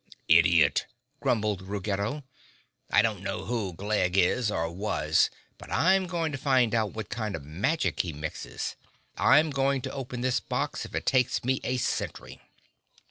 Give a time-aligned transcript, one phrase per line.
[0.27, 0.87] "Idiot!"
[1.19, 2.23] grumbled Ruggedo.
[2.91, 7.09] "I don't know who Glegg is or was, but I'm going to find out what
[7.09, 8.75] kind of magic he mixes.
[9.15, 12.41] I'm going to open this box if it takes me a century."